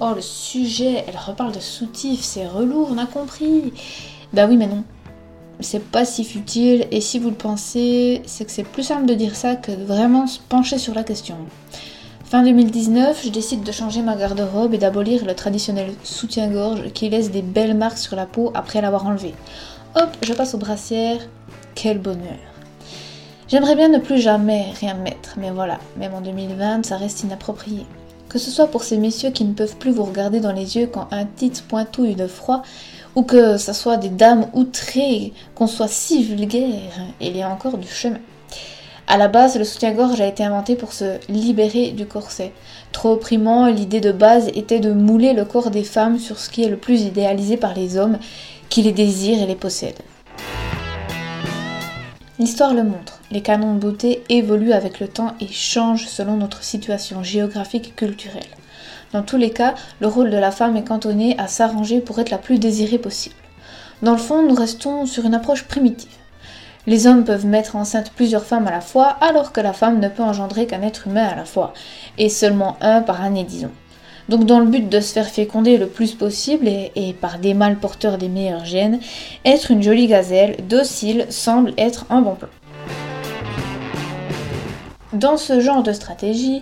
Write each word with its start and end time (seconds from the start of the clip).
Oh, 0.00 0.12
le 0.14 0.20
sujet, 0.20 1.04
elle 1.06 1.16
reparle 1.16 1.52
de 1.52 1.60
soutif, 1.60 2.20
c'est 2.22 2.46
relou, 2.46 2.86
on 2.90 2.98
a 2.98 3.06
compris. 3.06 3.72
Bah 4.32 4.46
oui, 4.48 4.56
mais 4.56 4.66
non. 4.66 4.84
C'est 5.60 5.84
pas 5.84 6.04
si 6.04 6.24
futile, 6.24 6.86
et 6.90 7.00
si 7.00 7.18
vous 7.18 7.30
le 7.30 7.34
pensez, 7.34 8.22
c'est 8.26 8.44
que 8.44 8.50
c'est 8.50 8.62
plus 8.62 8.84
simple 8.84 9.06
de 9.06 9.14
dire 9.14 9.34
ça 9.34 9.56
que 9.56 9.72
vraiment 9.72 10.26
se 10.26 10.38
pencher 10.38 10.78
sur 10.78 10.94
la 10.94 11.02
question. 11.02 11.36
Fin 12.24 12.42
2019, 12.42 13.24
je 13.24 13.30
décide 13.30 13.62
de 13.62 13.72
changer 13.72 14.02
ma 14.02 14.14
garde-robe 14.14 14.74
et 14.74 14.78
d'abolir 14.78 15.24
le 15.24 15.34
traditionnel 15.34 15.92
soutien-gorge 16.04 16.92
qui 16.92 17.08
laisse 17.08 17.30
des 17.30 17.42
belles 17.42 17.76
marques 17.76 17.98
sur 17.98 18.16
la 18.16 18.26
peau 18.26 18.52
après 18.54 18.80
l'avoir 18.80 19.06
enlevé. 19.06 19.34
Hop, 19.96 20.10
je 20.22 20.34
passe 20.34 20.54
aux 20.54 20.58
brassières. 20.58 21.26
Quel 21.74 21.98
bonheur. 21.98 22.38
J'aimerais 23.48 23.76
bien 23.76 23.88
ne 23.88 23.98
plus 23.98 24.20
jamais 24.20 24.66
rien 24.78 24.94
mettre, 24.94 25.36
mais 25.38 25.50
voilà, 25.50 25.78
même 25.96 26.12
en 26.12 26.20
2020, 26.20 26.84
ça 26.84 26.98
reste 26.98 27.22
inapproprié. 27.22 27.86
Que 28.28 28.38
ce 28.38 28.50
soit 28.50 28.66
pour 28.66 28.84
ces 28.84 28.98
messieurs 28.98 29.30
qui 29.30 29.44
ne 29.44 29.54
peuvent 29.54 29.76
plus 29.76 29.90
vous 29.90 30.04
regarder 30.04 30.40
dans 30.40 30.52
les 30.52 30.76
yeux 30.76 30.86
quand 30.86 31.08
un 31.10 31.24
titre 31.24 31.62
pointouille 31.66 32.14
de 32.14 32.26
froid, 32.26 32.62
ou 33.14 33.22
que 33.22 33.56
ce 33.56 33.72
soit 33.72 33.96
des 33.96 34.10
dames 34.10 34.46
outrées, 34.52 35.32
qu'on 35.54 35.66
soit 35.66 35.88
si 35.88 36.22
vulgaire, 36.22 36.92
il 37.20 37.36
y 37.36 37.42
a 37.42 37.48
encore 37.48 37.78
du 37.78 37.88
chemin. 37.88 38.20
À 39.06 39.16
la 39.16 39.28
base, 39.28 39.56
le 39.56 39.64
soutien-gorge 39.64 40.20
a 40.20 40.26
été 40.26 40.44
inventé 40.44 40.76
pour 40.76 40.92
se 40.92 41.18
libérer 41.30 41.92
du 41.92 42.04
corset. 42.04 42.52
Trop 42.92 43.12
opprimant, 43.12 43.66
l'idée 43.68 44.00
de 44.00 44.12
base 44.12 44.48
était 44.48 44.80
de 44.80 44.92
mouler 44.92 45.32
le 45.32 45.46
corps 45.46 45.70
des 45.70 45.82
femmes 45.82 46.18
sur 46.18 46.38
ce 46.38 46.50
qui 46.50 46.62
est 46.62 46.68
le 46.68 46.76
plus 46.76 47.04
idéalisé 47.04 47.56
par 47.56 47.72
les 47.72 47.96
hommes, 47.96 48.18
qui 48.68 48.82
les 48.82 48.92
désirent 48.92 49.42
et 49.42 49.46
les 49.46 49.54
possèdent. 49.54 50.02
L'histoire 52.38 52.74
le 52.74 52.82
montre, 52.82 53.17
les 53.30 53.42
canons 53.42 53.74
de 53.74 53.80
beauté 53.80 54.22
évoluent 54.28 54.72
avec 54.72 55.00
le 55.00 55.08
temps 55.08 55.34
et 55.40 55.48
changent 55.48 56.06
selon 56.06 56.36
notre 56.36 56.62
situation 56.62 57.22
géographique 57.22 57.88
et 57.88 57.92
culturelle. 57.92 58.42
Dans 59.12 59.22
tous 59.22 59.36
les 59.36 59.50
cas, 59.50 59.74
le 60.00 60.06
rôle 60.06 60.30
de 60.30 60.36
la 60.36 60.50
femme 60.50 60.76
est 60.76 60.84
cantonné 60.84 61.38
à 61.38 61.46
s'arranger 61.46 62.00
pour 62.00 62.18
être 62.18 62.30
la 62.30 62.38
plus 62.38 62.58
désirée 62.58 62.98
possible. 62.98 63.34
Dans 64.02 64.12
le 64.12 64.18
fond, 64.18 64.42
nous 64.42 64.54
restons 64.54 65.06
sur 65.06 65.24
une 65.24 65.34
approche 65.34 65.64
primitive. 65.64 66.10
Les 66.86 67.06
hommes 67.06 67.24
peuvent 67.24 67.46
mettre 67.46 67.76
enceinte 67.76 68.12
plusieurs 68.14 68.44
femmes 68.44 68.66
à 68.66 68.70
la 68.70 68.80
fois, 68.80 69.16
alors 69.20 69.52
que 69.52 69.60
la 69.60 69.72
femme 69.72 70.00
ne 70.00 70.08
peut 70.08 70.22
engendrer 70.22 70.66
qu'un 70.66 70.82
être 70.82 71.06
humain 71.06 71.26
à 71.26 71.36
la 71.36 71.44
fois, 71.44 71.74
et 72.16 72.28
seulement 72.28 72.76
un 72.80 73.02
par 73.02 73.20
année, 73.20 73.44
disons. 73.44 73.72
Donc 74.28 74.44
dans 74.44 74.60
le 74.60 74.66
but 74.66 74.88
de 74.88 75.00
se 75.00 75.12
faire 75.12 75.28
féconder 75.28 75.78
le 75.78 75.86
plus 75.86 76.14
possible 76.14 76.68
et, 76.68 77.14
par 77.18 77.38
des 77.38 77.54
mâles 77.54 77.78
porteurs 77.78 78.18
des 78.18 78.28
meilleurs 78.28 78.64
gènes, 78.64 79.00
être 79.44 79.70
une 79.70 79.82
jolie 79.82 80.06
gazelle 80.06 80.56
docile 80.68 81.26
semble 81.30 81.72
être 81.78 82.06
un 82.10 82.20
bon 82.20 82.34
plan. 82.34 82.48
Dans 85.14 85.38
ce 85.38 85.60
genre 85.60 85.82
de 85.82 85.92
stratégie, 85.94 86.60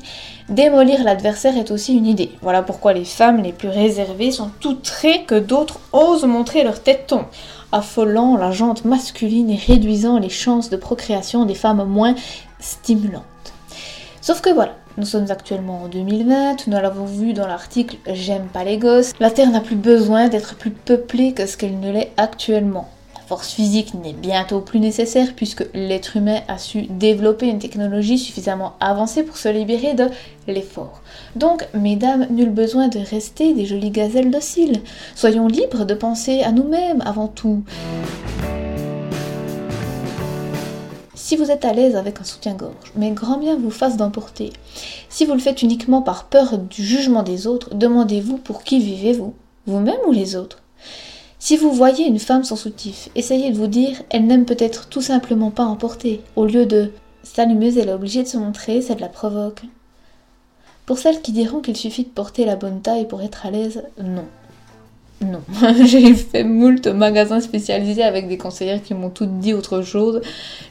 démolir 0.48 1.02
l'adversaire 1.02 1.56
est 1.56 1.72
aussi 1.72 1.96
une 1.96 2.06
idée. 2.06 2.30
Voilà 2.42 2.62
pourquoi 2.62 2.92
les 2.92 3.04
femmes 3.04 3.42
les 3.42 3.52
plus 3.52 3.68
réservées 3.68 4.30
sont 4.30 4.52
très 4.84 5.24
que 5.24 5.34
d'autres 5.34 5.80
osent 5.92 6.24
montrer 6.24 6.62
leur 6.62 6.80
tête-ton, 6.80 7.24
affolant 7.72 8.36
la 8.36 8.52
jante 8.52 8.84
masculine 8.84 9.50
et 9.50 9.56
réduisant 9.56 10.20
les 10.20 10.28
chances 10.28 10.70
de 10.70 10.76
procréation 10.76 11.44
des 11.44 11.56
femmes 11.56 11.84
moins 11.84 12.14
stimulantes. 12.60 13.24
Sauf 14.20 14.40
que 14.40 14.50
voilà, 14.50 14.76
nous 14.96 15.06
sommes 15.06 15.30
actuellement 15.30 15.82
en 15.82 15.88
2020, 15.88 16.68
nous 16.68 16.72
l'avons 16.72 17.04
vu 17.04 17.32
dans 17.32 17.48
l'article 17.48 17.96
J'aime 18.06 18.46
pas 18.46 18.62
les 18.62 18.78
gosses. 18.78 19.12
La 19.18 19.32
Terre 19.32 19.50
n'a 19.50 19.60
plus 19.60 19.74
besoin 19.74 20.28
d'être 20.28 20.54
plus 20.54 20.70
peuplée 20.70 21.32
que 21.32 21.46
ce 21.46 21.56
qu'elle 21.56 21.80
ne 21.80 21.90
l'est 21.90 22.12
actuellement. 22.16 22.88
Force 23.26 23.52
physique 23.52 23.94
n'est 23.94 24.12
bientôt 24.12 24.60
plus 24.60 24.78
nécessaire 24.78 25.34
puisque 25.34 25.66
l'être 25.74 26.16
humain 26.16 26.42
a 26.46 26.58
su 26.58 26.82
développer 26.82 27.48
une 27.48 27.58
technologie 27.58 28.18
suffisamment 28.18 28.74
avancée 28.78 29.24
pour 29.24 29.36
se 29.36 29.48
libérer 29.48 29.94
de 29.94 30.08
l'effort. 30.46 31.02
Donc, 31.34 31.66
mesdames, 31.74 32.28
nul 32.30 32.50
besoin 32.50 32.86
de 32.86 33.00
rester 33.00 33.52
des 33.52 33.66
jolies 33.66 33.90
gazelles 33.90 34.30
dociles. 34.30 34.80
Soyons 35.16 35.48
libres 35.48 35.84
de 35.84 35.94
penser 35.94 36.42
à 36.42 36.52
nous-mêmes 36.52 37.02
avant 37.04 37.26
tout. 37.26 37.64
Si 41.16 41.34
vous 41.34 41.50
êtes 41.50 41.64
à 41.64 41.72
l'aise 41.72 41.96
avec 41.96 42.20
un 42.20 42.24
soutien-gorge, 42.24 42.92
mais 42.94 43.10
grand 43.10 43.38
bien 43.38 43.56
vous 43.56 43.72
fasse 43.72 43.96
d'emporter. 43.96 44.52
Si 45.08 45.24
vous 45.24 45.34
le 45.34 45.40
faites 45.40 45.62
uniquement 45.62 46.00
par 46.00 46.26
peur 46.26 46.58
du 46.58 46.84
jugement 46.84 47.24
des 47.24 47.48
autres, 47.48 47.74
demandez-vous 47.74 48.38
pour 48.38 48.62
qui 48.62 48.78
vivez-vous, 48.78 49.34
vous-même 49.66 49.98
ou 50.06 50.12
les 50.12 50.36
autres? 50.36 50.62
Si 51.46 51.56
vous 51.56 51.70
voyez 51.70 52.04
une 52.08 52.18
femme 52.18 52.42
sans 52.42 52.56
soutif, 52.56 53.08
essayez 53.14 53.52
de 53.52 53.56
vous 53.56 53.68
dire 53.68 54.02
elle 54.10 54.26
n'aime 54.26 54.46
peut-être 54.46 54.88
tout 54.88 55.00
simplement 55.00 55.52
pas 55.52 55.62
emporter, 55.62 56.20
au 56.34 56.44
lieu 56.44 56.66
de 56.66 56.90
s'allumeuse, 57.22 57.78
elle 57.78 57.88
est 57.88 57.92
obligée 57.92 58.24
de 58.24 58.28
se 58.28 58.36
montrer, 58.36 58.82
ça 58.82 58.96
de 58.96 59.00
la 59.00 59.08
provoque. 59.08 59.62
Pour 60.86 60.98
celles 60.98 61.22
qui 61.22 61.30
diront 61.30 61.60
qu'il 61.60 61.76
suffit 61.76 62.02
de 62.02 62.08
porter 62.08 62.44
la 62.44 62.56
bonne 62.56 62.80
taille 62.80 63.06
pour 63.06 63.22
être 63.22 63.46
à 63.46 63.52
l'aise, 63.52 63.84
non. 64.02 64.24
Non, 65.20 65.40
j'ai 65.84 66.14
fait 66.14 66.42
moult 66.42 66.84
magasins 66.88 67.38
spécialisés 67.38 68.02
avec 68.02 68.26
des 68.26 68.38
conseillères 68.38 68.82
qui 68.82 68.94
m'ont 68.94 69.10
toutes 69.10 69.38
dit 69.38 69.54
autre 69.54 69.82
chose. 69.82 70.22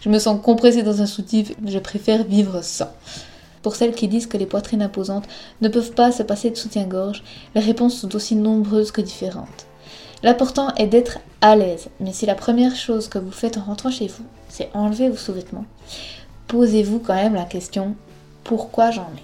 Je 0.02 0.10
me 0.10 0.20
sens 0.20 0.42
compressée 0.44 0.84
dans 0.84 1.02
un 1.02 1.06
soutif, 1.06 1.54
je 1.66 1.80
préfère 1.80 2.26
vivre 2.26 2.62
sans. 2.62 2.92
Pour 3.62 3.78
celles 3.78 3.96
qui 3.96 4.10
disent 4.10 4.28
que 4.28 4.36
les 4.36 4.46
poitrines 4.46 4.82
imposantes 4.82 5.30
ne 5.62 5.70
peuvent 5.70 5.94
pas 5.94 6.12
se 6.12 6.24
passer 6.24 6.50
de 6.50 6.58
soutien-gorge, 6.58 7.24
les 7.56 7.62
réponses 7.62 7.98
sont 7.98 8.14
aussi 8.14 8.36
nombreuses 8.36 8.92
que 8.92 9.00
différentes. 9.00 9.68
L'important 10.26 10.74
est 10.74 10.88
d'être 10.88 11.20
à 11.42 11.56
l'aise, 11.56 11.90
mais 12.00 12.12
si 12.12 12.26
la 12.26 12.34
première 12.34 12.76
chose 12.76 13.10
que 13.10 13.20
vous 13.20 13.30
faites 13.30 13.60
en 13.60 13.62
rentrant 13.62 13.92
chez 13.92 14.08
vous, 14.08 14.24
c'est 14.50 14.72
enlever 14.74 15.08
vos 15.08 15.18
sous-vêtements, 15.18 15.66
posez-vous 16.48 16.98
quand 16.98 17.14
même 17.14 17.36
la 17.36 17.44
question 17.44 17.96
pourquoi 18.44 18.90
j'en 18.90 19.04
ai? 19.04 19.22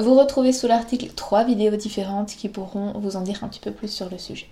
Vous 0.00 0.14
retrouvez 0.16 0.52
sous 0.52 0.68
l'article 0.68 1.08
trois 1.16 1.42
vidéos 1.42 1.74
différentes 1.74 2.28
qui 2.28 2.48
pourront 2.48 2.92
vous 3.00 3.16
en 3.16 3.22
dire 3.22 3.42
un 3.42 3.48
petit 3.48 3.58
peu 3.58 3.72
plus 3.72 3.88
sur 3.88 4.08
le 4.08 4.18
sujet. 4.18 4.46